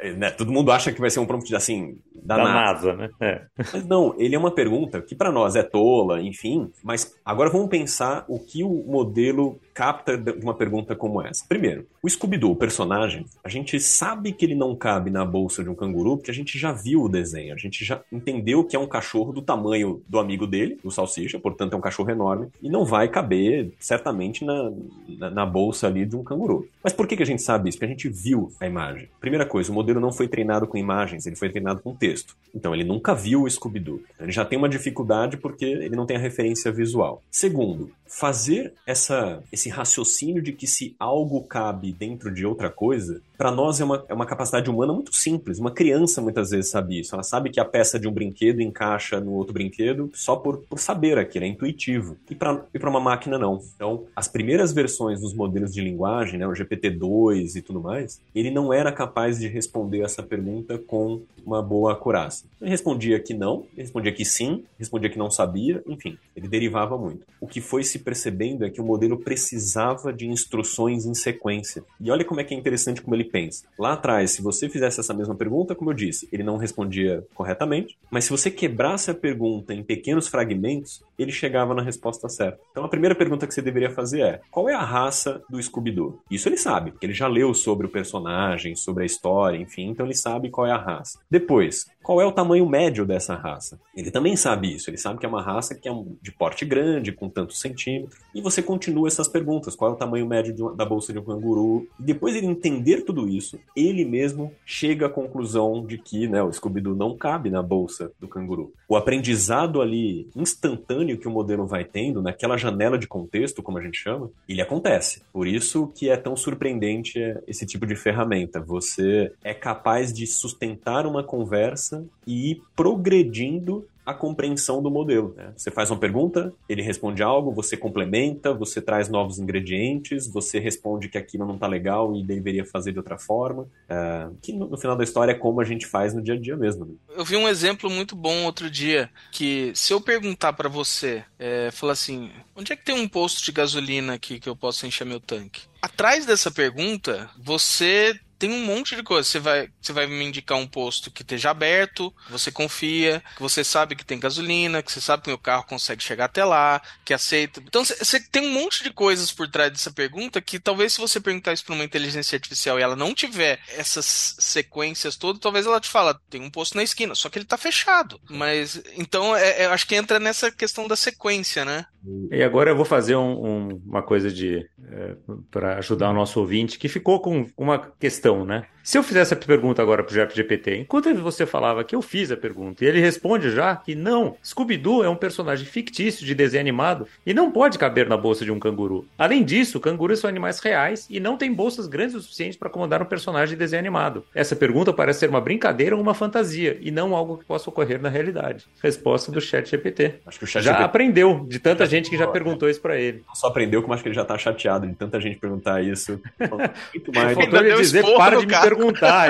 [0.00, 2.92] é, né, todo mundo acha que vai ser um prompt assim, da, da NASA.
[2.94, 3.10] NASA né?
[3.20, 3.42] É.
[3.56, 7.68] Mas não, ele é uma pergunta que para nós é tola, enfim, mas agora vamos
[7.68, 11.44] pensar o que o modelo capta de uma pergunta como essa.
[11.48, 15.68] Primeiro, o Scooby-Doo, o personagem, a gente sabe que ele não cabe na bolsa de
[15.68, 18.78] um canguru porque a gente já viu o desenho, a gente já entendeu que é
[18.78, 22.68] um cachorro do tamanho do amigo dele, do Salsicha, portanto é um cachorro enorme, e
[22.68, 24.72] não vai caber certamente na,
[25.08, 26.68] na, na bolsa ali de um canguru.
[26.82, 27.78] Mas por que, que a gente sabe isso?
[27.78, 29.08] Porque a gente viu a imagem.
[29.20, 32.36] Primeira coisa, o modelo não foi treinado com imagens, ele foi treinado com texto.
[32.54, 34.02] Então ele nunca viu o Scooby-Doo.
[34.20, 37.22] Ele já tem uma dificuldade porque ele não tem a referência visual.
[37.30, 43.52] Segundo, fazer essa, esse raciocínio de que se algo cabe dentro de outra coisa, para
[43.52, 45.58] nós é uma, é uma capacidade humana muito simples.
[45.60, 47.14] Uma criança muitas vezes sabe isso.
[47.14, 50.80] Ela sabe que a peça de um brinquedo encaixa no outro brinquedo só por, por
[50.80, 52.16] saber aquilo, é intuitivo.
[52.28, 53.62] E para e uma máquina, não.
[53.76, 58.50] Então, as primeiras versões dos modelos de linguagem, né, o GPT-2 e tudo mais, ele
[58.50, 62.46] não era capaz de responder essa pergunta com uma boa acurácia.
[62.60, 67.20] Ele respondia que não, respondia que sim, respondia que não sabia, enfim, ele derivava muito.
[67.40, 71.84] O que foi se percebendo é que o modelo precisava de instruções em sequência.
[72.00, 73.64] E olha como é que é interessante como ele pensa.
[73.78, 77.96] Lá atrás, se você fizesse essa mesma pergunta, como eu disse, ele não respondia corretamente,
[78.10, 82.60] mas se você quebrasse a pergunta em pequenos fragmentos, ele chegava na resposta certa.
[82.70, 86.20] Então a primeira pergunta que você deveria fazer é: qual é a raça do Scooby-Doo?
[86.30, 90.06] Isso ele sabe, porque ele já leu sobre o personagem, sobre a história, enfim, então
[90.06, 91.18] ele sabe qual é a raça.
[91.30, 93.78] Depois, qual é o tamanho médio dessa raça?
[93.94, 95.92] Ele também sabe isso, ele sabe que é uma raça que é
[96.22, 100.26] de porte grande, com tantos centímetros, e você continua essas perguntas: qual é o tamanho
[100.26, 101.86] médio de, da bolsa de um canguru?
[101.98, 106.96] Depois ele entender tudo isso, ele mesmo chega à conclusão de que né, o Scooby-Doo
[106.96, 108.72] não cabe na bolsa do canguru.
[108.88, 113.82] O aprendizado ali instantâneo que o modelo vai tendo, naquela janela de contexto, como a
[113.82, 115.20] gente chama, ele acontece.
[115.30, 118.60] Por isso que é tão surpreendente esse tipo de ferramenta.
[118.60, 125.34] Você é capaz de sustentar uma conversa e ir progredindo a compreensão do modelo.
[125.36, 125.52] Né?
[125.54, 131.10] Você faz uma pergunta, ele responde algo, você complementa, você traz novos ingredientes, você responde
[131.10, 133.68] que aquilo não está legal e deveria fazer de outra forma.
[133.86, 136.40] É, que no, no, final da história é como a gente faz no dia a
[136.40, 136.86] dia mesmo.
[136.86, 136.94] Né?
[137.10, 141.70] Eu vi um exemplo muito bom outro dia, que se eu perguntar para você, é,
[141.70, 145.04] falar assim, onde é que tem um posto de gasolina aqui que eu possa encher
[145.04, 145.60] meu tanque?
[145.82, 149.28] Atrás dessa pergunta, você tem um monte de coisa.
[149.28, 153.64] Você vai, você vai me indicar um posto que esteja aberto, você confia, que você
[153.64, 157.12] sabe que tem gasolina, que você sabe que o carro consegue chegar até lá, que
[157.12, 157.60] aceita.
[157.66, 161.20] Então você tem um monte de coisas por trás dessa pergunta que talvez se você
[161.20, 165.80] perguntar isso para uma inteligência artificial e ela não tiver essas sequências todas, talvez ela
[165.80, 168.20] te fala, tem um posto na esquina, só que ele tá fechado.
[168.28, 171.86] Mas então é, é, acho que entra nessa questão da sequência, né?
[172.30, 175.16] E agora eu vou fazer um, um, uma coisa de é,
[175.50, 178.66] para ajudar o nosso ouvinte que ficou com uma questão, né?
[178.88, 182.38] Se eu fizesse a pergunta agora pro GPT, enquanto você falava que eu fiz a
[182.38, 187.06] pergunta, e ele responde já que não, Scooby-Doo é um personagem fictício de desenho animado
[187.26, 189.06] e não pode caber na bolsa de um canguru.
[189.18, 193.02] Além disso, cangurus são animais reais e não têm bolsas grandes o suficiente para acomodar
[193.02, 194.24] um personagem de desenho animado.
[194.34, 198.00] Essa pergunta parece ser uma brincadeira ou uma fantasia e não algo que possa ocorrer
[198.00, 198.64] na realidade.
[198.82, 200.14] Resposta do Chat GPT.
[200.24, 200.84] Acho que o Chat já GPT...
[200.86, 203.22] aprendeu de tanta gente que já perguntou isso para ele.
[203.28, 206.18] Não só aprendeu, como acho que ele já tá chateado de tanta gente perguntar isso.
[206.40, 207.34] Muito mais.
[207.34, 208.77] Faltou ele dizer, para de me perguntar,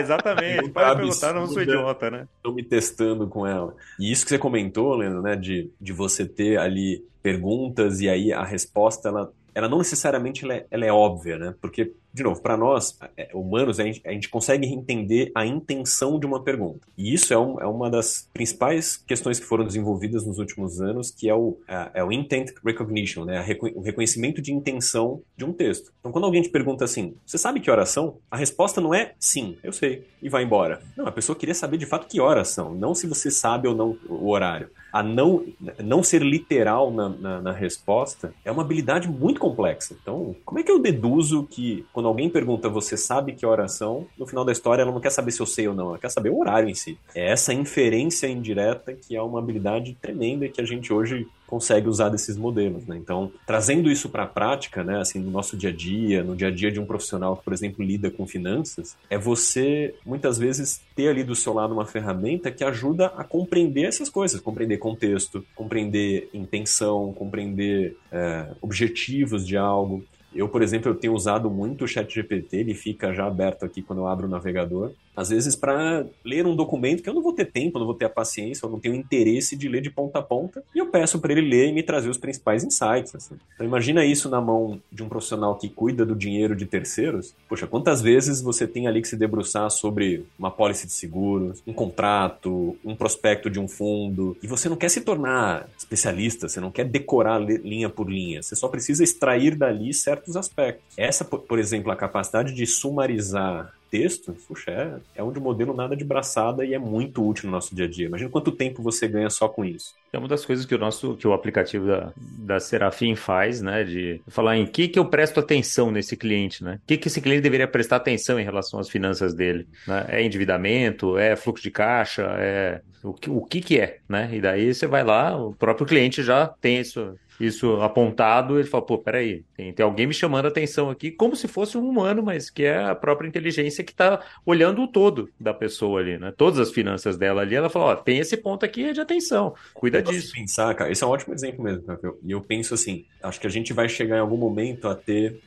[0.00, 0.70] exatamente.
[0.70, 2.28] para de perguntar, não sou idiota, né?
[2.37, 3.74] Estou me testando com ela.
[3.98, 8.32] E isso que você comentou, Leandro, né, de, de você ter ali perguntas e aí
[8.32, 11.54] a resposta, ela ela não necessariamente ela é, ela é óbvia, né?
[11.61, 16.18] Porque, de novo, para nós, é, humanos, a gente, a gente, consegue entender a intenção
[16.18, 16.81] de uma pergunta.
[16.97, 21.11] E isso é, um, é, uma das principais questões que foram desenvolvidas nos últimos anos,
[21.11, 21.59] que é o,
[21.94, 23.44] é, o intent recognition, né?
[23.75, 25.92] o reconhecimento de intenção de um texto.
[26.01, 28.16] Então, quando alguém te pergunta assim, você sabe que horas são?
[28.31, 30.81] A resposta não é sim, eu sei, e vai embora.
[30.97, 33.75] Não, a pessoa queria saber de fato que horas são, não se você sabe ou
[33.75, 35.44] não o horário a não,
[35.83, 39.97] não ser literal na, na, na, resposta é uma habilidade muito complexa.
[40.01, 44.24] Então, como é que eu deduzo que quando alguém pergunta você sabe que oração, no
[44.24, 46.30] final da história ela não quer saber se eu sei ou não, ela quer saber
[46.30, 46.96] o horário em si.
[47.12, 52.11] É essa inferência indireta que é uma habilidade tremenda que a gente hoje consegue usar
[52.11, 52.96] desses modelos, né?
[52.96, 56.48] Então, trazendo isso para a prática, né, assim, no nosso dia a dia, no dia
[56.48, 60.80] a dia de um profissional que, por exemplo, lida com finanças, é você muitas vezes
[60.94, 65.44] ter ali do seu lado uma ferramenta que ajuda a compreender essas coisas, compreender contexto,
[65.56, 70.04] compreender intenção, compreender é, objetivos de algo.
[70.32, 73.82] Eu, por exemplo, eu tenho usado muito o Chat GPT, ele fica já aberto aqui
[73.82, 77.33] quando eu abro o navegador às vezes para ler um documento que eu não vou
[77.33, 80.20] ter tempo, não vou ter a paciência, eu não tenho interesse de ler de ponta
[80.20, 83.16] a ponta, e eu peço para ele ler e me trazer os principais insights.
[83.16, 83.35] Assim.
[83.54, 87.35] Então imagina isso na mão de um profissional que cuida do dinheiro de terceiros.
[87.48, 91.72] Poxa, quantas vezes você tem ali que se debruçar sobre uma pólice de seguros, um
[91.72, 96.70] contrato, um prospecto de um fundo, e você não quer se tornar especialista, você não
[96.70, 100.85] quer decorar linha por linha, você só precisa extrair dali certos aspectos.
[100.96, 105.96] Essa, por exemplo, a capacidade de sumarizar texto, puxa, é, é um de modelo nada
[105.96, 108.07] de braçada e é muito útil no nosso dia a dia.
[108.07, 109.94] Imagina quanto tempo você ganha só com isso.
[110.12, 113.85] É uma das coisas que o nosso, que o aplicativo da, da Serafim faz, né?
[113.85, 116.81] De falar em que que eu presto atenção nesse cliente, né?
[116.83, 119.66] O que que esse cliente deveria prestar atenção em relação às finanças dele?
[119.87, 120.07] Né?
[120.09, 121.18] É endividamento?
[121.18, 122.22] É fluxo de caixa?
[122.38, 124.29] É o que, o que que é, né?
[124.33, 128.85] E daí você vai lá, o próprio cliente já tem isso isso apontado, ele fala,
[128.85, 132.22] pô, peraí, tem, tem alguém me chamando a atenção aqui, como se fosse um humano,
[132.22, 136.33] mas que é a própria inteligência que está olhando o todo da pessoa ali, né?
[136.37, 140.03] Todas as finanças dela ali, ela fala, ó, tem esse ponto aqui de atenção, cuida
[140.03, 140.33] disso.
[140.35, 141.85] pensar, cara, esse é um ótimo exemplo mesmo,
[142.24, 145.40] e eu penso assim, acho que a gente vai chegar em algum momento a ter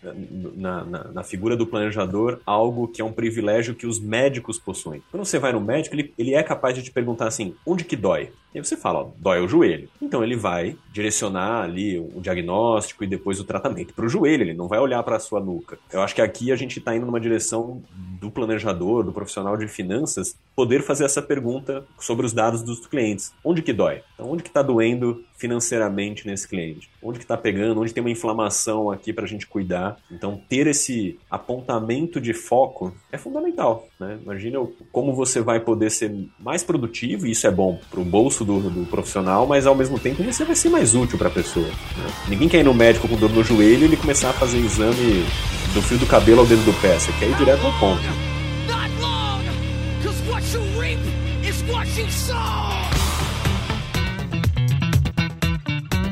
[0.55, 5.01] na, na, na, figura do planejador algo que é um privilégio que os médicos possuem.
[5.11, 7.95] Quando você vai no médico, ele, ele é capaz de te perguntar assim, onde que
[7.95, 8.31] dói?
[8.53, 9.87] E aí você fala, ó, dói o joelho.
[10.01, 14.53] Então ele vai direcionar ali o diagnóstico e depois o tratamento para o joelho, ele
[14.53, 15.77] não vai olhar para a sua nuca.
[15.91, 17.81] Eu acho que aqui a gente está indo numa direção
[18.19, 23.33] do planejador, do profissional de finanças, poder fazer essa pergunta sobre os dados dos clientes.
[23.43, 24.01] Onde que dói?
[24.13, 26.87] Então, onde que está doendo financeiramente nesse cliente?
[27.01, 27.81] Onde que está pegando?
[27.81, 29.97] Onde tem uma inflamação aqui para a gente cuidar?
[30.11, 33.87] Então, ter esse apontamento de foco é fundamental.
[33.99, 34.19] Né?
[34.21, 34.59] Imagina
[34.91, 38.69] como você vai poder ser mais produtivo, e isso é bom para o bolso do,
[38.69, 41.67] do, profissional, mas ao mesmo tempo você vai ser mais útil para a pessoa.
[41.67, 42.13] Né?
[42.29, 45.25] Ninguém quer ir no médico com dor no joelho e ele começar a fazer exame
[45.73, 46.99] do fio do cabelo ao dedo do pé.
[46.99, 48.03] Você quer ir direto ao ponto.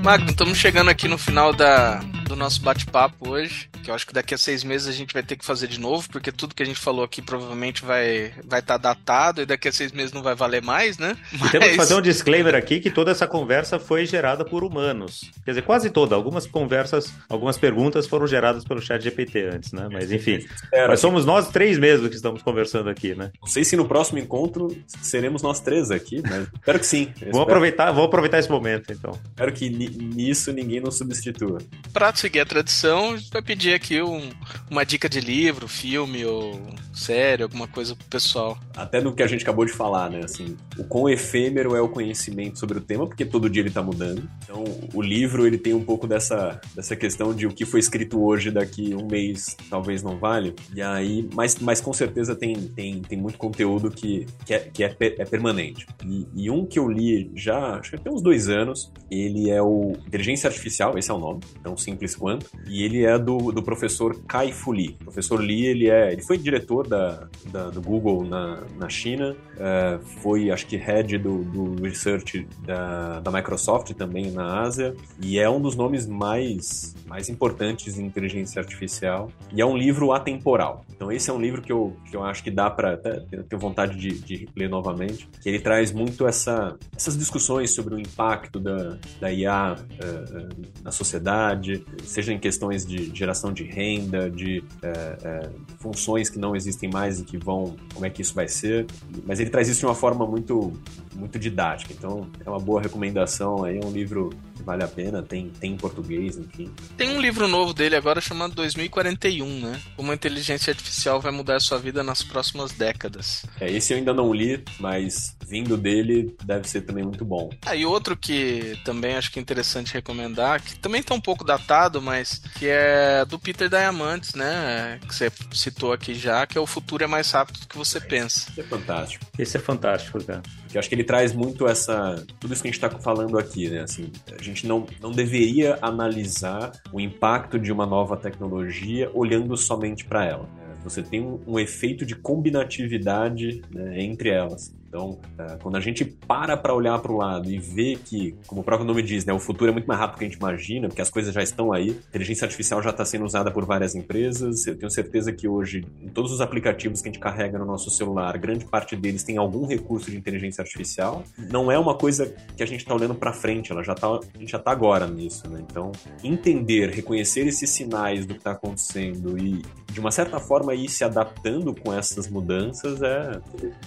[0.03, 4.13] Magno, estamos chegando aqui no final da, do nosso bate-papo hoje que eu acho que
[4.13, 6.61] daqui a seis meses a gente vai ter que fazer de novo, porque tudo que
[6.61, 10.13] a gente falou aqui provavelmente vai estar vai tá datado e daqui a seis meses
[10.13, 11.17] não vai valer mais, né?
[11.39, 11.51] Mas...
[11.51, 15.31] Temos que fazer um disclaimer aqui que toda essa conversa foi gerada por humanos.
[15.43, 16.15] Quer dizer, quase toda.
[16.15, 19.87] Algumas conversas, algumas perguntas foram geradas pelo chat GPT antes, né?
[19.91, 20.45] Mas enfim.
[20.87, 23.31] Mas somos nós três mesmo que estamos conversando aqui, né?
[23.41, 27.11] Não sei se no próximo encontro seremos nós três aqui, mas espero que sim.
[27.31, 29.17] Vamos aproveitar, vamos aproveitar esse momento, então.
[29.29, 31.59] Espero que nisso ninguém nos substitua.
[31.91, 34.29] Para seguir a tradição, vai pedir aqui um,
[34.69, 36.59] uma dica de livro, filme ou
[36.93, 38.57] série, alguma coisa pro pessoal.
[38.75, 40.21] Até do que a gente acabou de falar, né?
[40.23, 43.81] Assim, o quão efêmero é o conhecimento sobre o tema, porque todo dia ele tá
[43.81, 44.29] mudando.
[44.43, 44.63] Então,
[44.93, 48.51] o livro, ele tem um pouco dessa, dessa questão de o que foi escrito hoje,
[48.51, 50.53] daqui um mês, talvez não vale.
[50.75, 54.83] E aí, mas, mas com certeza tem, tem, tem muito conteúdo que, que, é, que
[54.83, 55.87] é, é permanente.
[56.05, 59.61] E, e um que eu li já, acho que tem uns dois anos, ele é
[59.61, 62.47] o Inteligência Artificial, esse é o nome, tão simples quanto.
[62.67, 64.97] E ele é do, do professor Kai Fu Lee.
[65.01, 69.35] O professor Lee, ele, é, ele foi diretor da, da do Google na, na China,
[69.55, 75.39] uh, foi, acho que, head do, do research da, da Microsoft também na Ásia, e
[75.39, 79.31] é um dos nomes mais, mais importantes em inteligência artificial.
[79.53, 80.85] E é um livro atemporal.
[80.95, 83.97] Então, esse é um livro que eu, que eu acho que dá para ter vontade
[83.97, 88.97] de, de ler novamente, que ele traz muito essa, essas discussões sobre o impacto da,
[89.19, 95.49] da IA uh, uh, na sociedade, seja em questões de geração de renda, de uh,
[95.79, 98.85] funções que não existem mais e que vão, como é que isso vai ser.
[99.25, 100.73] Mas ele traz isso de uma forma muito,
[101.19, 101.93] muito didática.
[101.93, 103.63] Então, é uma boa recomendação.
[103.63, 106.71] Aí é um livro que vale a pena, tem, tem em português, enfim.
[106.97, 109.79] Tem um livro novo dele agora chamado 2041, né?
[109.95, 113.45] Como a inteligência artificial vai mudar a sua vida nas próximas décadas.
[113.59, 117.49] É, esse eu ainda não li, mas vindo dele deve ser também muito bom.
[117.65, 121.43] Ah, e outro que também acho que é interessante recomendar, que também tá um pouco
[121.43, 124.99] datado, mas que é do Peter Diamandis, né?
[125.07, 127.99] Que você citou aqui já, que é O Futuro é Mais Rápido do que Você
[127.99, 128.49] Pensa.
[128.51, 129.25] Esse é fantástico.
[129.37, 130.41] Esse é fantástico, cara.
[130.69, 132.23] Porque eu acho que ele traz muito essa.
[132.39, 133.81] Tudo isso que a gente está falando aqui, né?
[133.81, 140.05] Assim, a gente não, não deveria analisar o impacto de uma nova tecnologia olhando somente
[140.05, 140.43] para ela.
[140.43, 140.75] Né?
[140.83, 144.71] Você tem um, um efeito de combinatividade né, entre elas.
[144.89, 148.61] Então, é, quando a gente para para olhar para o lado e vê que, como
[148.61, 150.39] o próprio nome diz, né, o futuro é muito mais rápido do que a gente
[150.39, 153.65] imagina, porque as coisas já estão aí, a inteligência artificial já está sendo usada por
[153.65, 154.65] várias empresas.
[154.65, 157.91] Eu tenho certeza que hoje, em todos os aplicativos que a gente carrega no nosso
[157.91, 161.23] celular, grande parte deles tem algum recurso de inteligência artificial.
[161.37, 164.37] Não é uma coisa que a gente está olhando para frente, ela já tá, a
[164.39, 165.47] gente já está agora nisso.
[165.47, 165.63] Né?
[165.69, 165.91] Então,
[166.23, 169.61] entender, reconhecer esses sinais do que está acontecendo e,
[169.91, 173.39] de uma certa forma, ir se adaptando com essas mudanças é,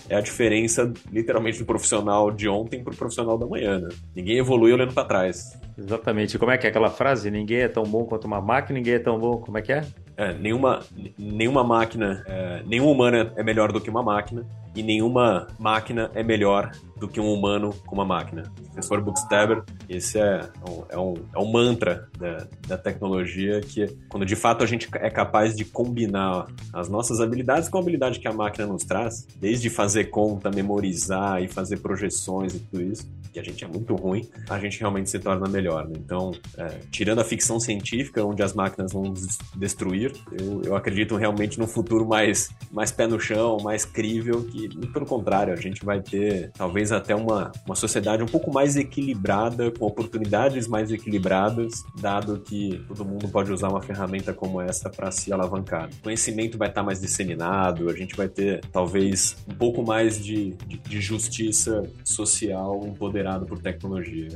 [0.08, 3.88] é a diferença literalmente do profissional de ontem pro profissional da manhã, né?
[4.14, 5.58] Ninguém evolui olhando para trás.
[5.76, 6.38] Exatamente.
[6.38, 7.30] Como é que é aquela frase?
[7.30, 9.38] Ninguém é tão bom quanto uma máquina, ninguém é tão bom.
[9.38, 9.84] Como é que é?
[10.16, 10.80] É, nenhuma,
[11.18, 16.22] nenhuma máquina, é, nenhum humano é melhor do que uma máquina e nenhuma máquina é
[16.22, 16.70] melhor
[17.02, 18.44] do que um humano com uma máquina.
[18.66, 24.24] Professor Buxteber, esse é um, é um, é um mantra da, da tecnologia que, quando
[24.24, 28.28] de fato a gente é capaz de combinar as nossas habilidades com a habilidade que
[28.28, 33.40] a máquina nos traz, desde fazer conta, memorizar e fazer projeções e tudo isso, que
[33.40, 35.88] a gente é muito ruim, a gente realmente se torna melhor.
[35.88, 35.94] Né?
[35.96, 41.16] Então, é, tirando a ficção científica, onde as máquinas vão nos destruir, eu, eu acredito
[41.16, 45.84] realmente num futuro mais, mais pé no chão, mais crível, que, pelo contrário, a gente
[45.84, 51.84] vai ter talvez até uma, uma sociedade um pouco mais equilibrada, com oportunidades mais equilibradas,
[52.00, 55.88] dado que todo mundo pode usar uma ferramenta como essa para se alavancar.
[55.98, 60.50] O conhecimento vai estar mais disseminado, a gente vai ter talvez um pouco mais de,
[60.66, 64.28] de, de justiça social empoderado por tecnologia.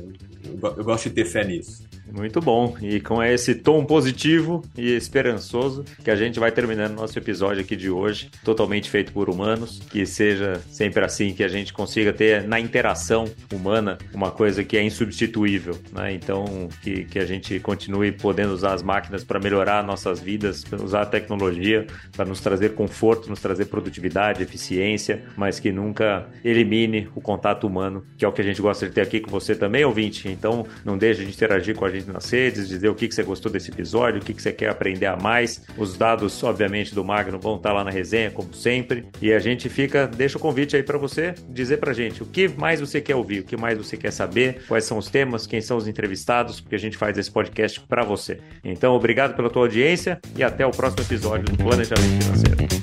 [0.43, 1.85] Eu, eu gosto de ter fé nisso.
[2.11, 2.75] Muito bom.
[2.81, 7.75] E com esse tom positivo e esperançoso que a gente vai terminando nosso episódio aqui
[7.75, 12.43] de hoje, totalmente feito por humanos, que seja sempre assim, que a gente consiga ter
[12.47, 16.13] na interação humana uma coisa que é insubstituível, né?
[16.13, 21.01] Então, que, que a gente continue podendo usar as máquinas para melhorar nossas vidas, usar
[21.01, 21.85] a tecnologia
[22.15, 28.03] para nos trazer conforto, nos trazer produtividade, eficiência, mas que nunca elimine o contato humano,
[28.17, 30.27] que é o que a gente gosta de ter aqui com você também, ouvinte.
[30.29, 33.23] Então, não deixe de interagir com a gente nas redes, dizer o que, que você
[33.23, 35.63] gostou desse episódio, o que, que você quer aprender a mais.
[35.77, 39.05] Os dados, obviamente, do Magno vão estar lá na resenha, como sempre.
[39.21, 42.47] E a gente fica, deixa o convite aí para você dizer pra gente o que
[42.47, 45.61] mais você quer ouvir, o que mais você quer saber, quais são os temas, quem
[45.61, 48.39] são os entrevistados, porque a gente faz esse podcast para você.
[48.63, 52.76] Então, obrigado pela tua audiência e até o próximo episódio do Planejamento Financeiro.